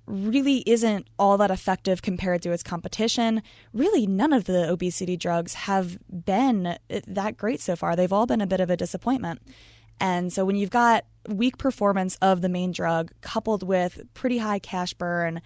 really 0.10 0.64
isn't 0.66 1.08
all 1.18 1.38
that 1.38 1.52
effective 1.52 2.02
compared 2.02 2.42
to 2.42 2.52
its 2.52 2.64
competition. 2.64 3.42
Really, 3.74 4.08
none 4.08 4.34
of 4.34 4.46
the 4.46 4.70
obesity 4.70 5.16
drugs 5.16 5.54
have 5.54 5.98
been 6.10 6.68
uh, 6.68 6.78
that 7.08 7.38
great 7.38 7.62
so 7.62 7.76
far. 7.76 7.96
They've 7.96 8.12
all 8.12 8.26
been 8.26 8.42
a 8.42 8.48
bit 8.48 8.60
of 8.60 8.70
a 8.70 8.78
disappointment. 8.78 9.42
And 10.02 10.34
so 10.34 10.46
when 10.46 10.56
you've 10.56 10.70
got 10.70 11.06
weak 11.28 11.58
performance 11.58 12.18
of 12.22 12.42
the 12.42 12.50
main 12.50 12.72
drug 12.72 13.12
coupled 13.22 13.64
with 13.64 14.02
pretty 14.14 14.38
high 14.38 14.60
cash 14.60 14.94
burn, 14.94 15.42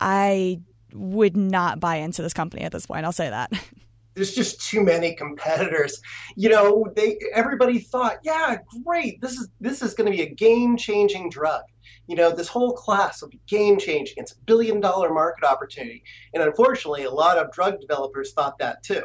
I 0.00 0.60
would 0.92 1.36
not 1.36 1.80
buy 1.80 1.96
into 1.96 2.22
this 2.22 2.32
company 2.32 2.62
at 2.62 2.72
this 2.72 2.86
point. 2.86 3.04
I'll 3.04 3.12
say 3.12 3.28
that. 3.28 3.52
there's 4.16 4.34
just 4.34 4.60
too 4.60 4.82
many 4.82 5.14
competitors. 5.14 6.00
You 6.34 6.48
know, 6.48 6.86
they 6.96 7.18
everybody 7.32 7.78
thought, 7.78 8.18
yeah, 8.24 8.56
great, 8.84 9.20
this 9.20 9.32
is 9.32 9.48
this 9.60 9.82
is 9.82 9.94
going 9.94 10.10
to 10.10 10.16
be 10.16 10.22
a 10.22 10.34
game-changing 10.34 11.30
drug. 11.30 11.62
You 12.06 12.16
know, 12.16 12.30
this 12.30 12.48
whole 12.48 12.72
class 12.72 13.22
will 13.22 13.28
be 13.28 13.40
game-changing. 13.46 14.14
It's 14.16 14.32
a 14.32 14.38
billion-dollar 14.46 15.12
market 15.12 15.44
opportunity, 15.44 16.02
and 16.34 16.42
unfortunately, 16.42 17.04
a 17.04 17.10
lot 17.10 17.38
of 17.38 17.52
drug 17.52 17.80
developers 17.80 18.32
thought 18.32 18.58
that 18.58 18.82
too. 18.82 19.02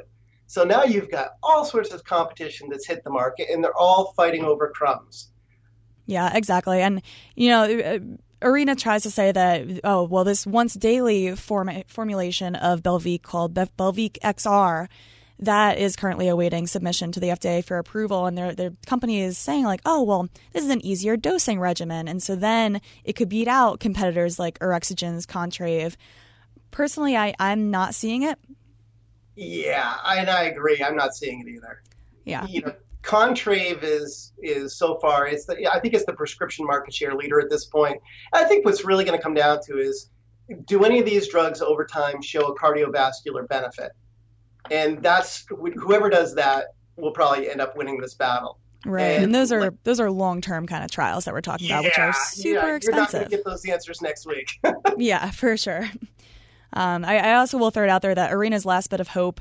So 0.47 0.63
now 0.63 0.83
you've 0.83 1.09
got 1.09 1.31
all 1.41 1.63
sorts 1.63 1.91
of 1.93 2.03
competition 2.03 2.67
that's 2.69 2.85
hit 2.85 3.03
the 3.03 3.09
market, 3.09 3.47
and 3.50 3.63
they're 3.63 3.77
all 3.77 4.13
fighting 4.17 4.43
over 4.43 4.69
crumbs. 4.69 5.31
Yeah, 6.05 6.35
exactly, 6.35 6.81
and 6.81 7.01
you 7.35 7.50
know. 7.50 7.63
Uh, 7.63 8.00
Arena 8.43 8.75
tries 8.75 9.03
to 9.03 9.11
say 9.11 9.31
that, 9.31 9.81
oh, 9.83 10.01
well, 10.01 10.23
this 10.23 10.47
once 10.47 10.73
daily 10.73 11.35
form- 11.35 11.83
formulation 11.85 12.55
of 12.55 12.81
Belviq 12.81 13.21
called 13.21 13.53
Be- 13.53 13.69
Belviq 13.77 14.17
XR 14.23 14.88
that 15.41 15.77
is 15.79 15.95
currently 15.95 16.27
awaiting 16.27 16.67
submission 16.67 17.12
to 17.12 17.19
the 17.19 17.29
FDA 17.29 17.63
for 17.63 17.77
approval. 17.77 18.27
And 18.27 18.38
their, 18.38 18.53
their 18.53 18.71
company 18.86 19.21
is 19.21 19.38
saying, 19.38 19.65
like, 19.65 19.81
oh, 19.86 20.03
well, 20.03 20.29
this 20.53 20.63
is 20.63 20.69
an 20.69 20.86
easier 20.86 21.17
dosing 21.17 21.60
regimen. 21.60 22.07
And 22.07 22.21
so 22.21 22.36
then 22.36 22.79
it 23.03 23.13
could 23.13 23.29
beat 23.29 23.48
out 23.48 23.79
competitors 23.79 24.38
like 24.38 24.60
Orexigen's 24.60 25.25
Contrave. 25.25 25.95
Personally, 26.69 27.17
I, 27.17 27.33
I'm 27.39 27.71
not 27.71 27.95
seeing 27.95 28.21
it. 28.21 28.39
Yeah, 29.36 29.95
and 30.05 30.29
I 30.29 30.43
agree. 30.43 30.81
I'm 30.83 30.95
not 30.95 31.15
seeing 31.15 31.41
it 31.41 31.48
either. 31.50 31.81
Yeah. 32.25 32.45
You 32.45 32.62
know, 32.62 32.74
Contrave 33.01 33.79
is 33.81 34.31
is 34.43 34.75
so 34.77 35.00
far 35.00 35.25
it's 35.25 35.45
the, 35.45 35.67
I 35.71 35.79
think 35.79 35.95
it's 35.95 36.05
the 36.05 36.13
prescription 36.13 36.67
market 36.67 36.93
share 36.93 37.15
leader 37.15 37.39
at 37.39 37.50
this 37.50 37.65
point. 37.65 38.00
I 38.31 38.43
think 38.43 38.63
what's 38.63 38.86
really 38.86 39.03
going 39.03 39.17
to 39.17 39.24
come 39.24 39.33
down 39.33 39.60
to 39.67 39.79
is 39.79 40.12
do 40.65 40.83
any 40.83 41.00
of 41.00 41.05
these 41.05 41.27
drugs 41.27 41.62
over 41.62 41.86
time 41.86 42.21
show 42.21 42.48
a 42.48 42.55
cardiovascular 42.55 43.48
benefit? 43.48 43.93
And 44.69 45.01
that's 45.01 45.45
whoever 45.49 46.09
does 46.09 46.35
that 46.35 46.75
will 46.95 47.11
probably 47.11 47.49
end 47.49 47.61
up 47.61 47.75
winning 47.75 47.99
this 47.99 48.13
battle. 48.13 48.59
Right, 48.85 49.11
and, 49.11 49.25
and 49.25 49.35
those 49.35 49.51
are 49.51 49.61
like, 49.61 49.83
those 49.83 49.99
are 49.99 50.09
long 50.09 50.41
term 50.41 50.65
kind 50.65 50.83
of 50.83 50.89
trials 50.89 51.25
that 51.25 51.33
we're 51.33 51.41
talking 51.41 51.67
yeah, 51.67 51.79
about, 51.79 51.85
which 51.85 51.99
are 51.99 52.13
super 52.13 52.67
yeah, 52.67 52.75
expensive. 52.75 52.83
You're 52.93 53.01
not 53.01 53.11
going 53.11 53.23
to 53.25 53.29
get 53.29 53.45
those 53.45 53.65
answers 53.65 54.01
next 54.01 54.25
week. 54.25 54.59
yeah, 54.97 55.29
for 55.31 55.55
sure. 55.55 55.89
Um, 56.73 57.05
I, 57.05 57.17
I 57.19 57.33
also 57.35 57.57
will 57.57 57.69
throw 57.69 57.83
it 57.83 57.89
out 57.89 58.01
there 58.01 58.15
that 58.15 58.31
Arena's 58.31 58.65
last 58.65 58.89
bit 58.89 58.99
of 58.99 59.07
hope 59.09 59.39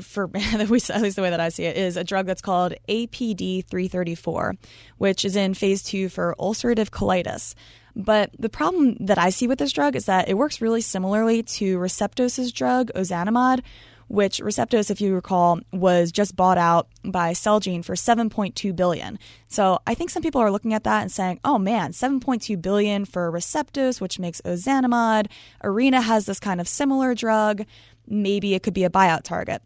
for 0.00 0.30
at 0.34 0.70
least 0.70 0.88
the 0.88 1.22
way 1.22 1.30
that 1.30 1.40
I 1.40 1.50
see 1.50 1.64
it, 1.64 1.76
is 1.76 1.96
a 1.96 2.04
drug 2.04 2.26
that's 2.26 2.42
called 2.42 2.74
APD 2.88 3.66
334, 3.66 4.56
which 4.98 5.24
is 5.24 5.36
in 5.36 5.54
phase 5.54 5.82
two 5.82 6.08
for 6.08 6.34
ulcerative 6.38 6.90
colitis. 6.90 7.54
But 7.94 8.30
the 8.38 8.48
problem 8.48 8.96
that 9.00 9.18
I 9.18 9.30
see 9.30 9.46
with 9.46 9.58
this 9.58 9.72
drug 9.72 9.96
is 9.96 10.06
that 10.06 10.28
it 10.28 10.34
works 10.34 10.62
really 10.62 10.80
similarly 10.80 11.42
to 11.42 11.78
Receptos' 11.78 12.52
drug, 12.52 12.90
ozanimod, 12.94 13.60
which 14.08 14.38
Receptos, 14.40 14.90
if 14.90 15.00
you 15.00 15.14
recall, 15.14 15.60
was 15.72 16.12
just 16.12 16.36
bought 16.36 16.58
out 16.58 16.88
by 17.04 17.32
Celgene 17.32 17.84
for 17.84 17.94
7.2 17.94 18.74
billion. 18.74 19.18
So 19.48 19.78
I 19.86 19.94
think 19.94 20.10
some 20.10 20.22
people 20.22 20.40
are 20.40 20.50
looking 20.50 20.74
at 20.74 20.84
that 20.84 21.02
and 21.02 21.12
saying, 21.12 21.40
"Oh 21.44 21.58
man, 21.58 21.92
7.2 21.92 22.56
billion 22.60 23.04
for 23.04 23.30
Receptos, 23.30 24.00
which 24.00 24.18
makes 24.18 24.40
ozanimod. 24.42 25.26
Arena 25.62 26.00
has 26.00 26.26
this 26.26 26.40
kind 26.40 26.60
of 26.60 26.68
similar 26.68 27.14
drug. 27.14 27.64
Maybe 28.06 28.54
it 28.54 28.62
could 28.62 28.74
be 28.74 28.84
a 28.84 28.90
buyout 28.90 29.22
target." 29.22 29.62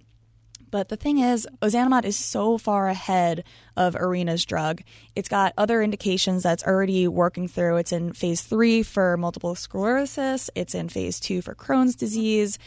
But 0.70 0.88
the 0.88 0.96
thing 0.96 1.18
is, 1.18 1.46
ozanimod 1.62 2.04
is 2.04 2.16
so 2.16 2.58
far 2.58 2.88
ahead 2.88 3.44
of 3.76 3.94
Arena's 3.94 4.44
drug. 4.44 4.82
It's 5.14 5.28
got 5.28 5.54
other 5.56 5.80
indications 5.80 6.42
that's 6.42 6.64
already 6.64 7.08
working 7.08 7.48
through. 7.48 7.76
It's 7.76 7.92
in 7.92 8.12
phase 8.12 8.42
three 8.42 8.82
for 8.82 9.16
multiple 9.16 9.54
sclerosis, 9.54 10.50
it's 10.54 10.74
in 10.74 10.88
phase 10.88 11.20
two 11.20 11.40
for 11.40 11.54
Crohn's 11.54 11.94
disease. 11.94 12.58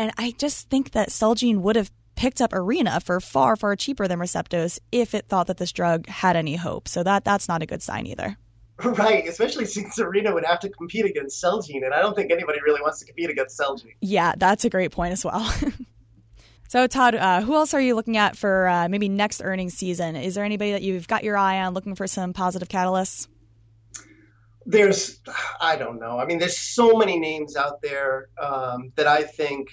And 0.00 0.12
I 0.16 0.32
just 0.38 0.70
think 0.70 0.92
that 0.92 1.10
Celgene 1.10 1.58
would 1.58 1.76
have 1.76 1.90
picked 2.16 2.40
up 2.40 2.54
Arena 2.54 3.00
for 3.00 3.20
far, 3.20 3.54
far 3.54 3.76
cheaper 3.76 4.08
than 4.08 4.18
Receptos 4.18 4.78
if 4.90 5.14
it 5.14 5.26
thought 5.28 5.46
that 5.48 5.58
this 5.58 5.72
drug 5.72 6.08
had 6.08 6.36
any 6.36 6.56
hope. 6.56 6.88
So 6.88 7.02
that 7.02 7.22
that's 7.22 7.48
not 7.48 7.60
a 7.60 7.66
good 7.66 7.82
sign 7.82 8.06
either. 8.06 8.38
Right, 8.82 9.28
especially 9.28 9.66
since 9.66 9.98
Arena 9.98 10.32
would 10.32 10.46
have 10.46 10.58
to 10.60 10.70
compete 10.70 11.04
against 11.04 11.44
Celgene, 11.44 11.84
and 11.84 11.92
I 11.92 12.00
don't 12.00 12.16
think 12.16 12.32
anybody 12.32 12.60
really 12.64 12.80
wants 12.80 12.98
to 13.00 13.04
compete 13.04 13.28
against 13.28 13.60
Celgene. 13.60 13.92
Yeah, 14.00 14.32
that's 14.38 14.64
a 14.64 14.70
great 14.70 14.90
point 14.90 15.12
as 15.12 15.22
well. 15.22 15.52
so, 16.68 16.86
Todd, 16.86 17.14
uh, 17.14 17.42
who 17.42 17.54
else 17.56 17.74
are 17.74 17.80
you 17.82 17.94
looking 17.94 18.16
at 18.16 18.38
for 18.38 18.68
uh, 18.68 18.88
maybe 18.88 19.10
next 19.10 19.42
earnings 19.44 19.74
season? 19.74 20.16
Is 20.16 20.34
there 20.34 20.46
anybody 20.46 20.72
that 20.72 20.80
you've 20.80 21.06
got 21.08 21.24
your 21.24 21.36
eye 21.36 21.60
on 21.60 21.74
looking 21.74 21.94
for 21.94 22.06
some 22.06 22.32
positive 22.32 22.68
catalysts? 22.68 23.28
There's, 24.64 25.20
I 25.60 25.76
don't 25.76 26.00
know. 26.00 26.18
I 26.18 26.24
mean, 26.24 26.38
there's 26.38 26.56
so 26.56 26.96
many 26.96 27.18
names 27.18 27.56
out 27.56 27.82
there 27.82 28.30
um, 28.40 28.92
that 28.96 29.06
I 29.06 29.24
think 29.24 29.68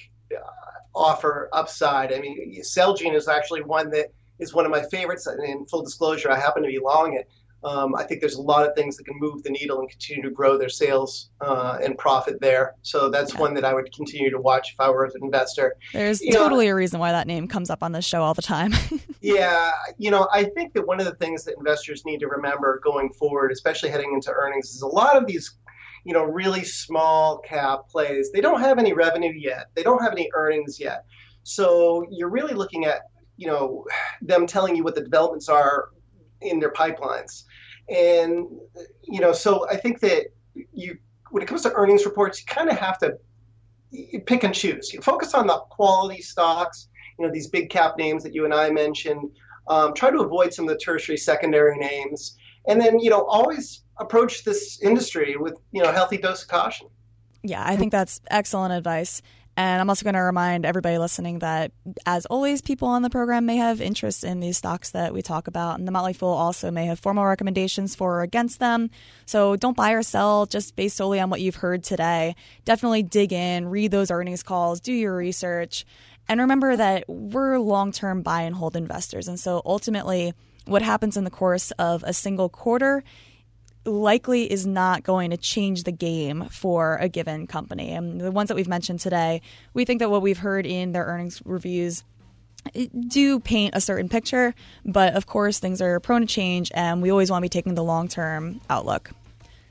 offer 0.95 1.49
upside. 1.53 2.11
I 2.11 2.19
mean, 2.19 2.61
Celgene 2.61 3.15
is 3.15 3.27
actually 3.27 3.61
one 3.61 3.89
that 3.91 4.07
is 4.39 4.53
one 4.53 4.65
of 4.65 4.71
my 4.71 4.83
favorites. 4.83 5.27
And 5.27 5.43
in 5.43 5.65
full 5.65 5.83
disclosure, 5.83 6.31
I 6.31 6.39
happen 6.39 6.63
to 6.63 6.69
be 6.69 6.79
long 6.79 7.15
it. 7.15 7.29
Um, 7.63 7.95
I 7.95 8.03
think 8.03 8.21
there's 8.21 8.35
a 8.35 8.41
lot 8.41 8.67
of 8.67 8.75
things 8.75 8.97
that 8.97 9.05
can 9.05 9.17
move 9.19 9.41
the 9.41 9.49
needle 9.49 9.79
and 9.79 9.89
continue 9.89 10.21
to 10.21 10.29
grow 10.29 10.57
their 10.57 10.69
sales 10.69 11.29
uh, 11.41 11.79
and 11.83 11.97
profit 11.97 12.39
there. 12.39 12.75
So 12.83 13.09
that's 13.09 13.33
yeah. 13.33 13.41
one 13.41 13.55
that 13.55 13.65
I 13.65 13.73
would 13.73 13.91
continue 13.93 14.29
to 14.29 14.39
watch 14.39 14.73
if 14.73 14.79
I 14.79 14.89
were 14.91 15.05
an 15.05 15.11
investor. 15.23 15.75
There's 15.91 16.21
you 16.21 16.31
totally 16.31 16.67
know, 16.67 16.73
a 16.73 16.75
reason 16.75 16.99
why 16.99 17.11
that 17.11 17.25
name 17.25 17.47
comes 17.47 17.71
up 17.71 17.81
on 17.81 17.93
this 17.93 18.05
show 18.05 18.21
all 18.21 18.35
the 18.35 18.43
time. 18.43 18.73
yeah, 19.21 19.71
you 19.97 20.11
know, 20.11 20.27
I 20.31 20.43
think 20.43 20.73
that 20.73 20.85
one 20.85 20.99
of 20.99 21.07
the 21.07 21.15
things 21.15 21.43
that 21.45 21.55
investors 21.57 22.05
need 22.05 22.19
to 22.19 22.27
remember 22.27 22.79
going 22.83 23.09
forward, 23.09 23.51
especially 23.51 23.89
heading 23.89 24.13
into 24.13 24.31
earnings, 24.31 24.69
is 24.75 24.83
a 24.83 24.87
lot 24.87 25.17
of 25.17 25.25
these 25.25 25.55
you 26.03 26.13
know 26.13 26.23
really 26.23 26.63
small 26.63 27.39
cap 27.39 27.87
plays 27.89 28.31
they 28.31 28.41
don't 28.41 28.61
have 28.61 28.79
any 28.79 28.93
revenue 28.93 29.33
yet 29.35 29.67
they 29.75 29.83
don't 29.83 30.01
have 30.01 30.11
any 30.11 30.29
earnings 30.33 30.79
yet 30.79 31.05
so 31.43 32.05
you're 32.11 32.29
really 32.29 32.53
looking 32.53 32.85
at 32.85 33.01
you 33.37 33.47
know 33.47 33.85
them 34.21 34.47
telling 34.47 34.75
you 34.75 34.83
what 34.83 34.95
the 34.95 35.01
developments 35.01 35.47
are 35.49 35.89
in 36.41 36.59
their 36.59 36.71
pipelines. 36.71 37.43
And 37.89 38.47
you 39.03 39.19
know, 39.19 39.31
so 39.31 39.67
I 39.69 39.77
think 39.77 39.99
that 40.01 40.27
you 40.73 40.97
when 41.31 41.43
it 41.43 41.47
comes 41.47 41.61
to 41.63 41.73
earnings 41.73 42.05
reports, 42.05 42.39
you 42.39 42.45
kind 42.47 42.69
of 42.69 42.77
have 42.77 42.97
to 42.99 43.17
pick 44.25 44.43
and 44.43 44.53
choose. 44.53 44.93
You 44.93 45.01
focus 45.01 45.33
on 45.33 45.47
the 45.47 45.57
quality 45.69 46.21
stocks, 46.21 46.89
you 47.17 47.25
know, 47.25 47.31
these 47.31 47.47
big 47.47 47.69
cap 47.69 47.97
names 47.97 48.23
that 48.23 48.33
you 48.33 48.45
and 48.45 48.53
I 48.53 48.69
mentioned. 48.69 49.29
Um, 49.69 49.93
try 49.93 50.11
to 50.11 50.19
avoid 50.19 50.53
some 50.53 50.63
of 50.65 50.69
the 50.69 50.77
tertiary, 50.77 51.17
secondary 51.17 51.77
names, 51.77 52.37
and 52.67 52.79
then 52.79 52.99
you 52.99 53.09
know 53.09 53.23
always 53.25 53.81
approach 53.97 54.43
this 54.43 54.79
industry 54.81 55.35
with 55.37 55.59
you 55.71 55.81
know 55.81 55.89
a 55.89 55.93
healthy 55.93 56.17
dose 56.17 56.43
of 56.43 56.49
caution. 56.49 56.87
Yeah, 57.43 57.63
I 57.65 57.75
think 57.75 57.91
that's 57.91 58.21
excellent 58.29 58.73
advice. 58.73 59.21
And 59.59 59.81
I'm 59.81 59.89
also 59.89 60.03
going 60.03 60.13
to 60.13 60.21
remind 60.21 60.67
everybody 60.67 60.99
listening 60.99 61.39
that, 61.39 61.71
as 62.05 62.27
always, 62.27 62.61
people 62.61 62.89
on 62.89 63.01
the 63.01 63.09
program 63.09 63.47
may 63.47 63.57
have 63.57 63.81
interest 63.81 64.23
in 64.23 64.39
these 64.39 64.55
stocks 64.55 64.91
that 64.91 65.15
we 65.15 65.23
talk 65.23 65.47
about. 65.47 65.79
And 65.79 65.87
the 65.87 65.91
Motley 65.91 66.13
Fool 66.13 66.29
also 66.29 66.69
may 66.69 66.85
have 66.85 66.99
formal 66.99 67.25
recommendations 67.25 67.95
for 67.95 68.19
or 68.19 68.21
against 68.21 68.59
them. 68.59 68.91
So 69.25 69.55
don't 69.55 69.75
buy 69.75 69.93
or 69.93 70.03
sell 70.03 70.45
just 70.45 70.75
based 70.75 70.97
solely 70.97 71.19
on 71.19 71.31
what 71.31 71.41
you've 71.41 71.55
heard 71.55 71.83
today. 71.83 72.35
Definitely 72.65 73.01
dig 73.01 73.33
in, 73.33 73.67
read 73.67 73.89
those 73.89 74.11
earnings 74.11 74.43
calls, 74.43 74.79
do 74.79 74.93
your 74.93 75.15
research. 75.15 75.85
And 76.29 76.39
remember 76.39 76.75
that 76.75 77.05
we're 77.07 77.57
long 77.57 77.91
term 77.91 78.21
buy 78.21 78.43
and 78.43 78.55
hold 78.55 78.75
investors. 78.75 79.27
And 79.27 79.39
so 79.39 79.63
ultimately, 79.65 80.35
what 80.67 80.81
happens 80.81 81.17
in 81.17 81.23
the 81.23 81.29
course 81.29 81.71
of 81.71 82.03
a 82.03 82.13
single 82.13 82.49
quarter 82.49 83.03
likely 83.85 84.51
is 84.51 84.65
not 84.67 85.03
going 85.03 85.31
to 85.31 85.37
change 85.37 85.83
the 85.83 85.91
game 85.91 86.47
for 86.49 86.97
a 86.97 87.07
given 87.07 87.47
company. 87.47 87.91
And 87.91 88.19
the 88.19 88.31
ones 88.31 88.49
that 88.49 88.55
we've 88.55 88.67
mentioned 88.67 88.99
today, 88.99 89.41
we 89.73 89.85
think 89.85 89.99
that 89.99 90.11
what 90.11 90.21
we've 90.21 90.37
heard 90.37 90.65
in 90.65 90.91
their 90.91 91.05
earnings 91.05 91.41
reviews 91.45 92.03
do 93.07 93.39
paint 93.39 93.75
a 93.75 93.81
certain 93.81 94.09
picture, 94.09 94.53
but 94.83 95.13
of 95.13 95.25
course 95.25 95.59
things 95.59 95.81
are 95.81 95.99
prone 95.99 96.21
to 96.21 96.27
change 96.27 96.71
and 96.75 97.01
we 97.01 97.09
always 97.11 97.31
want 97.31 97.41
to 97.41 97.45
be 97.45 97.49
taking 97.49 97.75
the 97.75 97.83
long-term 97.83 98.59
outlook. 98.69 99.11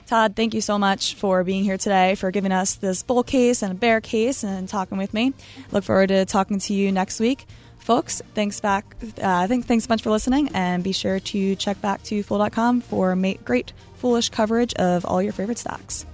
Todd, 0.07 0.37
thank 0.37 0.55
you 0.55 0.61
so 0.61 0.79
much 0.79 1.17
for 1.17 1.43
being 1.43 1.65
here 1.65 1.77
today, 1.77 2.15
for 2.15 2.31
giving 2.31 2.53
us 2.53 2.77
this 2.77 3.03
bull 3.03 3.25
case 3.25 3.63
and 3.63 3.73
a 3.73 3.75
bear 3.75 4.01
case 4.01 4.45
and 4.45 4.69
talking 4.69 4.99
with 4.99 5.13
me. 5.13 5.33
Look 5.73 5.83
forward 5.83 6.09
to 6.09 6.25
talking 6.25 6.61
to 6.61 6.75
you 6.75 6.93
next 6.93 7.19
week. 7.19 7.45
Folks, 7.87 8.20
thanks 8.35 8.59
back. 8.59 8.96
Uh, 9.22 9.46
think, 9.46 9.66
thanks 9.66 9.85
so 9.85 9.88
much 9.90 10.03
for 10.03 10.11
listening, 10.11 10.49
and 10.55 10.83
be 10.83 10.90
sure 10.90 11.20
to 11.20 11.55
check 11.55 11.81
back 11.81 12.03
to 12.03 12.20
Fool.com 12.25 12.81
for 12.81 13.14
great 13.44 13.72
foolish 13.94 14.29
coverage 14.29 14.75
of 14.75 15.05
all 15.05 15.22
your 15.22 15.33
favorite 15.33 15.57
stocks. 15.57 16.05